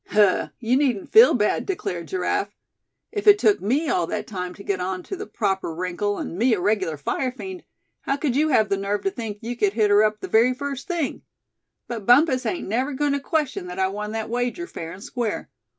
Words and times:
"Huh! 0.07 0.49
you 0.59 0.77
needn't 0.77 1.11
feel 1.11 1.35
bad," 1.35 1.67
declared 1.67 2.07
Giraffe. 2.07 2.55
"If 3.11 3.27
it 3.27 3.37
took 3.37 3.61
me 3.61 3.87
all 3.87 4.07
that 4.07 4.25
time 4.25 4.55
to 4.55 4.63
get 4.63 4.79
on 4.81 5.03
to 5.03 5.15
the 5.15 5.27
proper 5.27 5.71
wrinkle, 5.75 6.17
and 6.17 6.39
me 6.39 6.55
a 6.55 6.59
regular 6.59 6.97
fire 6.97 7.31
fiend, 7.31 7.63
how 8.01 8.17
could 8.17 8.35
you 8.35 8.47
have 8.49 8.69
the 8.69 8.77
nerve 8.77 9.03
to 9.03 9.11
think 9.11 9.37
you 9.41 9.55
could 9.55 9.73
hit 9.73 9.91
her 9.91 10.03
up 10.03 10.19
the 10.19 10.27
very 10.27 10.55
first 10.55 10.87
thing? 10.87 11.21
But 11.87 12.07
Bumpus 12.07 12.47
ain't 12.47 12.67
never 12.67 12.93
going 12.93 13.13
to 13.13 13.19
question 13.19 13.67
that 13.67 13.77
I 13.77 13.89
won 13.89 14.13
that 14.13 14.27
wager, 14.31 14.65
fair 14.65 14.91
and 14.91 15.03
square. 15.03 15.51